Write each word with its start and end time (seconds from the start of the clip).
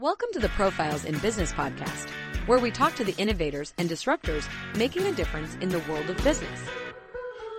Welcome 0.00 0.28
to 0.34 0.38
the 0.38 0.48
Profiles 0.50 1.04
in 1.04 1.18
Business 1.18 1.50
podcast, 1.50 2.08
where 2.46 2.60
we 2.60 2.70
talk 2.70 2.94
to 2.94 3.04
the 3.04 3.16
innovators 3.18 3.74
and 3.78 3.90
disruptors 3.90 4.48
making 4.76 5.04
a 5.06 5.12
difference 5.12 5.56
in 5.60 5.70
the 5.70 5.82
world 5.90 6.08
of 6.08 6.16
business. 6.22 6.60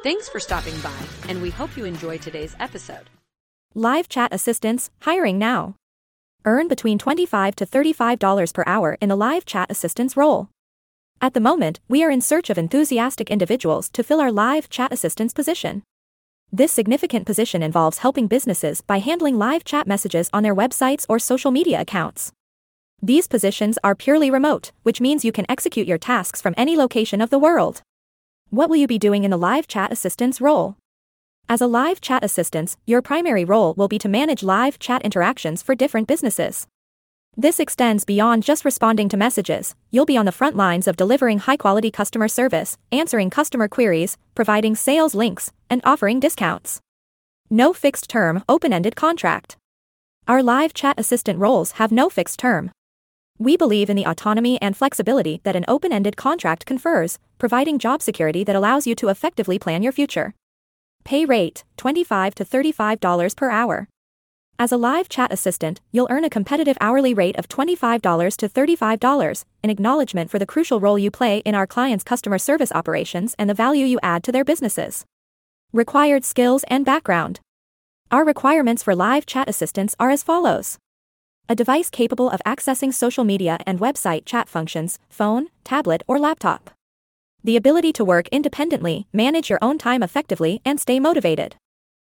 Thanks 0.03 0.29
for 0.29 0.39
stopping 0.39 0.79
by, 0.79 0.97
and 1.27 1.41
we 1.41 1.49
hope 1.49 1.75
you 1.75 1.83
enjoy 1.83 2.17
today's 2.17 2.55
episode. 2.57 3.09
Live 3.75 4.07
chat 4.07 4.33
assistants, 4.33 4.89
hiring 5.01 5.37
now. 5.37 5.75
Earn 6.45 6.69
between 6.69 6.97
25 6.97 7.57
to 7.57 7.65
$35 7.65 8.53
per 8.53 8.63
hour 8.65 8.97
in 9.01 9.09
the 9.09 9.17
live 9.17 9.43
chat 9.43 9.69
assistants 9.69 10.15
role. 10.15 10.47
At 11.19 11.33
the 11.33 11.41
moment, 11.41 11.81
we 11.89 12.05
are 12.05 12.09
in 12.09 12.21
search 12.21 12.49
of 12.49 12.57
enthusiastic 12.57 13.29
individuals 13.29 13.89
to 13.89 14.01
fill 14.01 14.21
our 14.21 14.31
live 14.31 14.69
chat 14.69 14.93
assistants 14.93 15.33
position. 15.33 15.83
This 16.51 16.71
significant 16.71 17.27
position 17.27 17.61
involves 17.61 17.99
helping 17.99 18.25
businesses 18.25 18.81
by 18.81 18.97
handling 18.97 19.37
live 19.37 19.63
chat 19.63 19.85
messages 19.85 20.31
on 20.33 20.41
their 20.41 20.55
websites 20.55 21.05
or 21.07 21.19
social 21.19 21.51
media 21.51 21.79
accounts. 21.79 22.31
These 23.03 23.27
positions 23.27 23.77
are 23.83 23.93
purely 23.93 24.31
remote, 24.31 24.71
which 24.81 24.99
means 24.99 25.23
you 25.23 25.31
can 25.31 25.45
execute 25.47 25.87
your 25.87 25.99
tasks 25.99 26.41
from 26.41 26.55
any 26.57 26.75
location 26.75 27.21
of 27.21 27.29
the 27.29 27.37
world. 27.37 27.83
What 28.49 28.67
will 28.67 28.77
you 28.77 28.87
be 28.87 28.97
doing 28.97 29.23
in 29.23 29.29
the 29.29 29.37
live 29.37 29.67
chat 29.67 29.91
assistance 29.91 30.41
role? 30.41 30.75
As 31.47 31.61
a 31.61 31.67
live 31.67 32.01
chat 32.01 32.23
assistant, 32.23 32.77
your 32.87 33.03
primary 33.03 33.45
role 33.45 33.75
will 33.75 33.87
be 33.87 33.99
to 33.99 34.09
manage 34.09 34.41
live 34.41 34.79
chat 34.79 35.03
interactions 35.03 35.61
for 35.61 35.75
different 35.75 36.07
businesses. 36.07 36.65
This 37.39 37.61
extends 37.61 38.03
beyond 38.03 38.43
just 38.43 38.65
responding 38.65 39.07
to 39.07 39.15
messages, 39.15 39.73
you'll 39.91 40.05
be 40.05 40.17
on 40.17 40.25
the 40.25 40.31
front 40.33 40.57
lines 40.57 40.89
of 40.89 40.97
delivering 40.97 41.39
high 41.39 41.55
quality 41.55 41.89
customer 41.89 42.27
service, 42.27 42.77
answering 42.91 43.29
customer 43.29 43.69
queries, 43.69 44.17
providing 44.35 44.75
sales 44.75 45.15
links, 45.15 45.53
and 45.69 45.79
offering 45.85 46.19
discounts. 46.19 46.81
No 47.49 47.71
fixed 47.71 48.09
term, 48.09 48.43
open 48.49 48.73
ended 48.73 48.97
contract. 48.97 49.55
Our 50.27 50.43
live 50.43 50.73
chat 50.73 50.99
assistant 50.99 51.39
roles 51.39 51.71
have 51.79 51.93
no 51.93 52.09
fixed 52.09 52.39
term. 52.39 52.71
We 53.37 53.55
believe 53.55 53.89
in 53.89 53.95
the 53.95 54.05
autonomy 54.05 54.61
and 54.61 54.75
flexibility 54.75 55.39
that 55.45 55.55
an 55.55 55.63
open 55.69 55.93
ended 55.93 56.17
contract 56.17 56.65
confers, 56.65 57.19
providing 57.37 57.79
job 57.79 58.01
security 58.01 58.43
that 58.43 58.57
allows 58.57 58.85
you 58.85 58.95
to 58.95 59.07
effectively 59.07 59.57
plan 59.57 59.81
your 59.81 59.93
future. 59.93 60.33
Pay 61.05 61.23
rate 61.23 61.63
25 61.77 62.35
to 62.35 62.43
$35 62.43 63.37
per 63.37 63.49
hour. 63.49 63.87
As 64.61 64.73
a 64.73 64.77
live 64.77 65.07
chat 65.07 65.31
assistant, 65.31 65.79
you'll 65.93 66.09
earn 66.11 66.25
a 66.25 66.29
competitive 66.29 66.77
hourly 66.81 67.13
rate 67.13 67.37
of 67.37 67.47
$25 67.47 68.35
to 68.35 68.49
$35 68.49 69.45
in 69.63 69.69
acknowledgement 69.69 70.29
for 70.29 70.37
the 70.37 70.45
crucial 70.45 70.81
role 70.81 70.99
you 70.99 71.09
play 71.09 71.37
in 71.45 71.55
our 71.55 71.65
clients' 71.65 72.03
customer 72.03 72.37
service 72.37 72.69
operations 72.73 73.33
and 73.39 73.49
the 73.49 73.53
value 73.53 73.85
you 73.85 74.01
add 74.03 74.21
to 74.25 74.33
their 74.33 74.43
businesses. 74.43 75.05
Required 75.71 76.25
skills 76.25 76.65
and 76.67 76.83
background. 76.83 77.39
Our 78.11 78.25
requirements 78.25 78.83
for 78.83 78.95
live 78.95 79.25
chat 79.25 79.47
assistants 79.47 79.95
are 79.97 80.09
as 80.09 80.23
follows 80.23 80.77
a 81.47 81.55
device 81.55 81.89
capable 81.89 82.29
of 82.29 82.41
accessing 82.45 82.93
social 82.93 83.23
media 83.23 83.59
and 83.65 83.79
website 83.79 84.25
chat 84.25 84.49
functions, 84.49 84.99
phone, 85.09 85.47
tablet, 85.63 86.03
or 86.05 86.19
laptop. 86.19 86.69
The 87.45 87.55
ability 87.55 87.93
to 87.93 88.03
work 88.03 88.27
independently, 88.27 89.07
manage 89.13 89.49
your 89.49 89.59
own 89.61 89.77
time 89.77 90.03
effectively, 90.03 90.61
and 90.65 90.81
stay 90.81 90.99
motivated. 90.99 91.55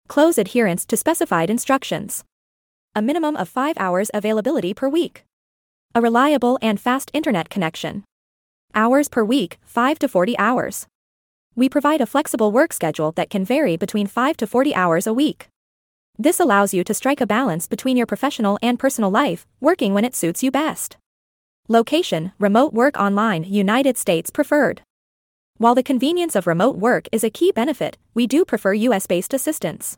Close 0.07 0.39
adherence 0.39 0.85
to 0.87 0.97
specified 0.97 1.51
instructions 1.51 2.25
a 2.93 3.01
minimum 3.01 3.37
of 3.37 3.47
5 3.47 3.77
hours 3.77 4.11
availability 4.13 4.73
per 4.73 4.89
week. 4.89 5.23
A 5.95 6.01
reliable 6.01 6.59
and 6.61 6.77
fast 6.77 7.09
internet 7.13 7.49
connection. 7.49 8.03
Hours 8.75 9.07
per 9.07 9.23
week, 9.23 9.59
5 9.63 9.97
to 9.99 10.09
40 10.09 10.37
hours. 10.37 10.87
We 11.55 11.69
provide 11.69 12.01
a 12.01 12.05
flexible 12.05 12.51
work 12.51 12.73
schedule 12.73 13.13
that 13.13 13.29
can 13.29 13.45
vary 13.45 13.77
between 13.77 14.07
5 14.07 14.35
to 14.37 14.47
40 14.47 14.75
hours 14.75 15.07
a 15.07 15.13
week. 15.13 15.47
This 16.19 16.37
allows 16.37 16.73
you 16.73 16.83
to 16.83 16.93
strike 16.93 17.21
a 17.21 17.25
balance 17.25 17.65
between 17.65 17.95
your 17.95 18.05
professional 18.05 18.59
and 18.61 18.77
personal 18.77 19.09
life, 19.09 19.47
working 19.61 19.93
when 19.93 20.03
it 20.03 20.15
suits 20.15 20.43
you 20.43 20.51
best. 20.51 20.97
Location 21.69 22.33
Remote 22.39 22.73
work 22.73 22.97
online, 22.99 23.45
United 23.45 23.97
States 23.97 24.29
preferred. 24.29 24.81
While 25.57 25.75
the 25.75 25.83
convenience 25.83 26.35
of 26.35 26.45
remote 26.45 26.75
work 26.75 27.07
is 27.13 27.23
a 27.23 27.29
key 27.29 27.53
benefit, 27.53 27.97
we 28.13 28.27
do 28.27 28.43
prefer 28.43 28.73
US 28.73 29.07
based 29.07 29.33
assistance. 29.33 29.97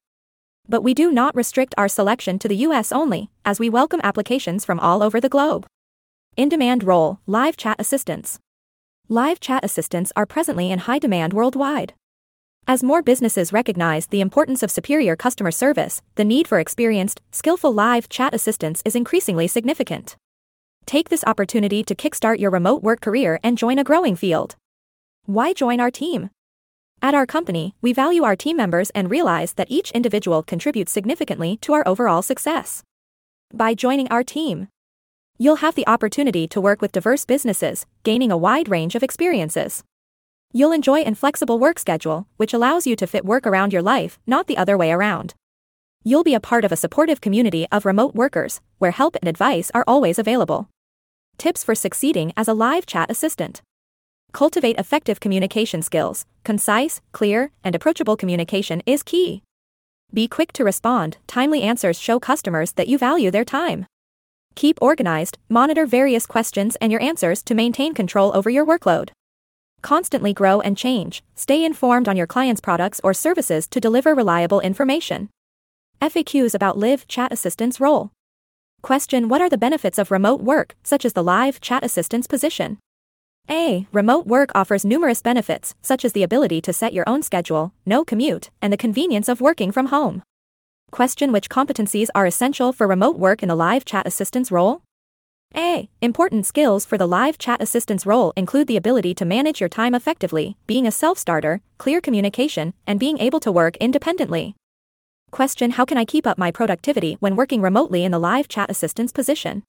But 0.68 0.82
we 0.82 0.94
do 0.94 1.12
not 1.12 1.36
restrict 1.36 1.76
our 1.78 1.88
selection 1.88 2.40
to 2.40 2.48
the 2.48 2.56
US 2.68 2.92
only, 2.92 3.30
as 3.44 3.60
we 3.60 3.70
welcome 3.70 4.00
applications 4.04 4.64
from 4.64 4.80
all 4.80 5.04
over 5.04 5.20
the 5.20 5.30
globe. 5.30 5.66
In 6.38 6.50
demand 6.50 6.84
role 6.84 7.20
Live 7.28 7.58
chat 7.58 7.76
assistants. 7.80 8.40
Live 9.10 9.40
chat 9.40 9.64
assistants 9.64 10.14
are 10.16 10.26
presently 10.26 10.72
in 10.72 10.80
high 10.80 11.00
demand 11.00 11.34
worldwide. 11.34 11.94
As 12.66 12.82
more 12.82 13.02
businesses 13.02 13.52
recognize 13.52 14.08
the 14.08 14.22
importance 14.22 14.64
of 14.64 14.72
superior 14.72 15.18
customer 15.18 15.52
service, 15.52 16.02
the 16.16 16.24
need 16.24 16.48
for 16.48 16.60
experienced, 16.60 17.20
skillful 17.30 17.74
live 17.74 18.08
chat 18.08 18.34
assistants 18.34 18.82
is 18.86 18.96
increasingly 18.96 19.48
significant. 19.48 20.16
Take 20.86 21.10
this 21.10 21.26
opportunity 21.26 21.84
to 21.84 21.94
kickstart 21.94 22.40
your 22.40 22.52
remote 22.52 22.82
work 22.82 23.02
career 23.02 23.38
and 23.44 23.58
join 23.58 23.80
a 23.80 23.84
growing 23.84 24.16
field. 24.16 24.56
Why 25.26 25.52
join 25.52 25.82
our 25.82 25.92
team? 25.92 26.30
At 27.04 27.14
our 27.14 27.26
company, 27.26 27.76
we 27.82 27.92
value 27.92 28.24
our 28.24 28.38
team 28.38 28.56
members 28.56 28.90
and 28.92 29.12
realize 29.12 29.56
that 29.56 29.70
each 29.70 29.92
individual 29.92 30.42
contributes 30.42 30.94
significantly 30.94 31.58
to 31.58 31.74
our 31.74 31.86
overall 31.86 32.22
success. 32.22 32.82
By 33.54 33.74
joining 33.74 34.08
our 34.08 34.24
team, 34.24 34.70
you'll 35.38 35.58
have 35.58 35.76
the 35.76 35.86
opportunity 35.86 36.48
to 36.48 36.62
work 36.62 36.82
with 36.82 36.94
diverse 36.94 37.26
businesses, 37.26 37.86
gaining 38.04 38.32
a 38.32 38.38
wide 38.38 38.70
range 38.70 38.96
of 38.96 39.04
experiences. 39.04 39.84
You'll 40.54 40.72
enjoy 40.72 41.02
an 41.02 41.16
flexible 41.16 41.60
work 41.60 41.78
schedule, 41.78 42.26
which 42.38 42.54
allows 42.54 42.88
you 42.88 42.96
to 42.96 43.06
fit 43.06 43.26
work 43.26 43.46
around 43.46 43.74
your 43.74 43.82
life, 43.82 44.18
not 44.26 44.48
the 44.48 44.56
other 44.56 44.78
way 44.78 44.90
around. 44.90 45.34
You'll 46.06 46.24
be 46.24 46.36
a 46.36 46.40
part 46.40 46.64
of 46.64 46.72
a 46.72 46.78
supportive 46.78 47.20
community 47.20 47.68
of 47.70 47.86
remote 47.86 48.16
workers, 48.16 48.62
where 48.78 48.92
help 48.92 49.18
and 49.22 49.28
advice 49.28 49.70
are 49.74 49.84
always 49.86 50.18
available. 50.18 50.70
Tips 51.38 51.66
for 51.66 51.76
succeeding 51.76 52.32
as 52.38 52.48
a 52.48 52.54
live 52.54 52.86
chat 52.86 53.12
assistant. 53.12 53.62
Cultivate 54.34 54.80
effective 54.80 55.20
communication 55.20 55.84
skills. 55.84 56.26
Concise, 56.44 57.02
clear, 57.12 57.52
and 57.64 57.76
approachable 57.76 58.18
communication 58.18 58.82
is 58.88 59.04
key. 59.04 59.44
Be 60.12 60.28
quick 60.28 60.52
to 60.54 60.64
respond. 60.64 61.18
Timely 61.28 61.62
answers 61.62 62.00
show 62.00 62.20
customers 62.20 62.72
that 62.74 62.88
you 62.88 62.98
value 62.98 63.30
their 63.30 63.46
time. 63.46 63.86
Keep 64.56 64.80
organized, 64.82 65.38
monitor 65.50 65.86
various 65.86 66.26
questions 66.26 66.76
and 66.82 66.92
your 66.92 67.02
answers 67.02 67.44
to 67.44 67.54
maintain 67.54 67.94
control 67.94 68.36
over 68.36 68.50
your 68.50 68.66
workload. 68.66 69.10
Constantly 69.84 70.34
grow 70.34 70.62
and 70.62 70.76
change. 70.76 71.24
Stay 71.36 71.64
informed 71.64 72.10
on 72.10 72.18
your 72.18 72.28
client's 72.28 72.62
products 72.62 73.00
or 73.04 73.14
services 73.14 73.68
to 73.68 73.80
deliver 73.80 74.16
reliable 74.16 74.62
information. 74.62 75.30
FAQs 76.02 76.56
about 76.56 76.78
Live 76.78 77.08
Chat 77.08 77.32
Assistant's 77.32 77.80
role. 77.80 78.12
Question 78.82 79.30
What 79.30 79.42
are 79.42 79.50
the 79.50 79.58
benefits 79.58 80.00
of 80.00 80.10
remote 80.10 80.42
work, 80.42 80.76
such 80.84 81.06
as 81.06 81.14
the 81.14 81.24
live 81.24 81.62
chat 81.62 81.84
assistant's 81.84 82.28
position? 82.28 82.80
A. 83.50 83.88
Remote 83.92 84.26
work 84.26 84.52
offers 84.56 84.86
numerous 84.86 85.22
benefits, 85.22 85.76
such 85.82 86.06
as 86.06 86.14
the 86.14 86.24
ability 86.24 86.62
to 86.62 86.74
set 86.74 86.94
your 86.94 87.08
own 87.08 87.22
schedule, 87.22 87.74
no 87.86 88.06
commute, 88.06 88.50
and 88.62 88.72
the 88.72 88.78
convenience 88.78 89.28
of 89.28 89.42
working 89.42 89.72
from 89.72 89.88
home. 89.88 90.24
Question 90.92 91.32
Which 91.32 91.50
competencies 91.50 92.08
are 92.16 92.26
essential 92.26 92.72
for 92.72 92.88
remote 92.88 93.18
work 93.18 93.44
in 93.44 93.50
the 93.50 93.56
live 93.56 93.84
chat 93.84 94.08
assistance 94.08 94.52
role? 94.52 94.82
A. 95.56 95.90
Important 96.02 96.46
skills 96.46 96.86
for 96.86 96.98
the 96.98 97.08
live 97.08 97.38
chat 97.38 97.62
assistance 97.62 98.06
role 98.06 98.34
include 98.36 98.68
the 98.68 98.78
ability 98.78 99.14
to 99.16 99.26
manage 99.26 99.60
your 99.60 99.70
time 99.70 99.94
effectively, 99.94 100.56
being 100.66 100.88
a 100.88 100.92
self 100.92 101.18
starter, 101.18 101.62
clear 101.78 102.00
communication, 102.00 102.74
and 102.88 103.00
being 103.00 103.20
able 103.20 103.40
to 103.42 103.52
work 103.52 103.76
independently. 103.78 104.56
Question 105.32 105.72
How 105.72 105.86
can 105.86 105.98
I 105.98 106.06
keep 106.06 106.26
up 106.26 106.38
my 106.38 106.50
productivity 106.50 107.18
when 107.20 107.36
working 107.36 107.62
remotely 107.62 108.04
in 108.04 108.12
the 108.12 108.20
live 108.20 108.48
chat 108.48 108.70
assistance 108.72 109.12
position? 109.12 109.64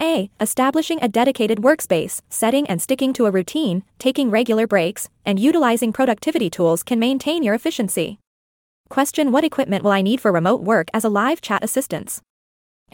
A. 0.00 0.30
Establishing 0.40 0.98
a 1.02 1.08
dedicated 1.08 1.58
workspace, 1.58 2.20
setting 2.28 2.66
and 2.68 2.80
sticking 2.80 3.12
to 3.14 3.26
a 3.26 3.30
routine, 3.32 3.82
taking 3.98 4.30
regular 4.30 4.66
breaks, 4.66 5.08
and 5.26 5.40
utilizing 5.40 5.92
productivity 5.92 6.48
tools 6.48 6.84
can 6.84 7.00
maintain 7.00 7.42
your 7.42 7.54
efficiency. 7.54 8.18
Question 8.88 9.32
What 9.32 9.44
equipment 9.44 9.82
will 9.82 9.90
I 9.90 10.02
need 10.02 10.20
for 10.20 10.30
remote 10.30 10.62
work 10.62 10.88
as 10.94 11.04
a 11.04 11.08
live 11.08 11.40
chat 11.40 11.64
assistant? 11.64 12.20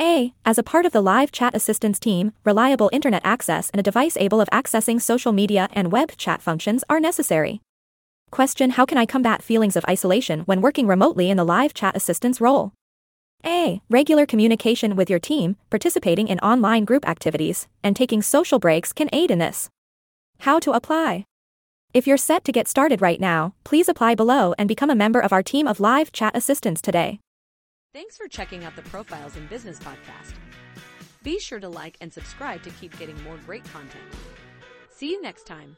A. 0.01 0.33
As 0.47 0.59
a 0.59 0.63
part 0.63 0.87
of 0.87 0.93
the 0.93 1.03
live 1.03 1.31
chat 1.31 1.55
assistance 1.55 2.01
team, 2.01 2.33
reliable 2.43 2.91
internet 2.93 3.23
access 3.25 3.71
and 3.71 3.81
a 3.81 3.83
device 3.83 4.17
able 4.17 4.41
of 4.41 4.49
accessing 4.49 5.01
social 5.01 5.33
media 5.33 5.69
and 5.73 5.93
web 5.93 6.17
chat 6.17 6.41
functions 6.41 6.85
are 6.89 6.99
necessary. 6.99 7.61
Question 8.31 8.71
How 8.71 8.87
can 8.87 8.99
I 8.99 9.07
combat 9.07 9.43
feelings 9.43 9.77
of 9.77 9.85
isolation 9.89 10.41
when 10.41 10.63
working 10.63 10.87
remotely 10.87 11.29
in 11.31 11.37
the 11.37 11.45
live 11.45 11.75
chat 11.75 11.95
assistance 11.95 12.41
role? 12.41 12.73
A. 13.45 13.81
Regular 13.91 14.27
communication 14.27 14.97
with 14.97 15.11
your 15.11 15.19
team, 15.19 15.57
participating 15.71 16.29
in 16.29 16.39
online 16.41 16.85
group 16.85 17.07
activities, 17.09 17.69
and 17.83 17.95
taking 17.95 18.23
social 18.23 18.59
breaks 18.59 18.93
can 18.93 19.09
aid 19.13 19.31
in 19.31 19.39
this. 19.39 19.69
How 20.41 20.59
to 20.61 20.73
apply? 20.73 21.25
If 21.93 22.07
you're 22.07 22.17
set 22.17 22.45
to 22.45 22.53
get 22.53 22.67
started 22.67 23.01
right 23.01 23.21
now, 23.21 23.55
please 23.63 23.89
apply 23.89 24.17
below 24.17 24.55
and 24.59 24.69
become 24.69 24.91
a 24.91 24.97
member 24.97 25.21
of 25.21 25.33
our 25.33 25.43
team 25.43 25.69
of 25.69 25.79
live 25.79 26.11
chat 26.11 26.37
assistants 26.37 26.81
today. 26.83 27.21
Thanks 27.93 28.17
for 28.17 28.27
checking 28.27 28.65
out 28.65 28.75
the 28.75 28.83
Profiles 28.83 29.37
in 29.37 29.47
Business 29.47 29.79
podcast. 29.79 30.35
Be 31.23 31.39
sure 31.39 31.61
to 31.61 31.69
like 31.69 31.97
and 32.01 32.13
subscribe 32.13 32.63
to 32.65 32.71
keep 32.71 32.99
getting 32.99 33.23
more 33.23 33.39
great 33.47 33.65
content. 33.65 34.03
See 34.91 35.11
you 35.11 35.23
next 35.23 35.47
time. 35.47 35.77